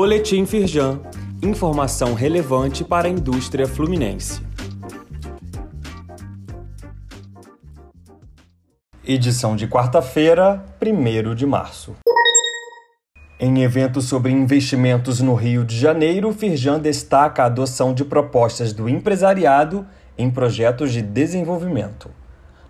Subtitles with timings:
[0.00, 1.00] Boletim Firjan.
[1.42, 4.40] Informação relevante para a indústria fluminense.
[9.04, 11.96] Edição de quarta-feira, 1 de março.
[13.40, 18.88] Em evento sobre investimentos no Rio de Janeiro, Firjan destaca a adoção de propostas do
[18.88, 19.84] empresariado
[20.16, 22.08] em projetos de desenvolvimento.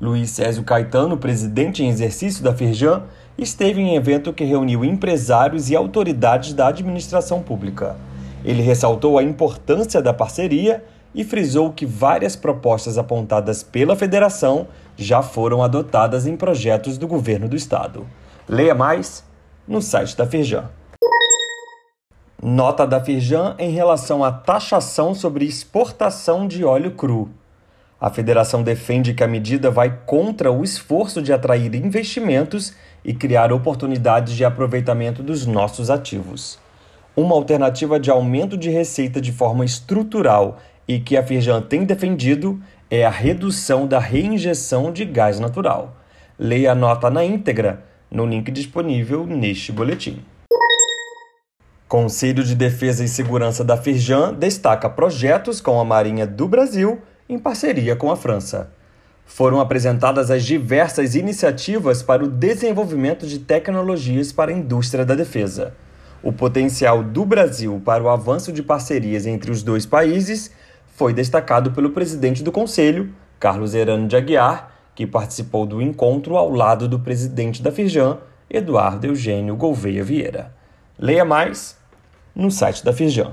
[0.00, 3.02] Luiz Césio Caetano, presidente em exercício da Firjan,
[3.38, 7.96] esteve em evento que reuniu empresários e autoridades da administração pública.
[8.44, 15.22] Ele ressaltou a importância da parceria e frisou que várias propostas apontadas pela federação já
[15.22, 18.04] foram adotadas em projetos do governo do estado.
[18.48, 19.24] Leia mais
[19.66, 20.68] no site da Firjan.
[22.42, 27.30] Nota da Firjan em relação à taxação sobre exportação de óleo cru.
[28.04, 33.50] A federação defende que a medida vai contra o esforço de atrair investimentos e criar
[33.50, 36.58] oportunidades de aproveitamento dos nossos ativos.
[37.16, 42.60] Uma alternativa de aumento de receita de forma estrutural e que a Firjan tem defendido
[42.90, 45.96] é a redução da reinjeção de gás natural.
[46.38, 50.18] Leia a nota na íntegra no link disponível neste boletim.
[51.88, 57.38] Conselho de Defesa e Segurança da Firjan destaca projetos com a Marinha do Brasil em
[57.38, 58.70] parceria com a França.
[59.24, 65.74] Foram apresentadas as diversas iniciativas para o desenvolvimento de tecnologias para a indústria da defesa.
[66.22, 70.50] O potencial do Brasil para o avanço de parcerias entre os dois países
[70.94, 76.50] foi destacado pelo presidente do Conselho, Carlos Herano de Aguiar, que participou do encontro ao
[76.50, 80.54] lado do presidente da Firjan, Eduardo Eugênio Gouveia Vieira.
[80.98, 81.76] Leia mais
[82.34, 83.32] no site da Firjan.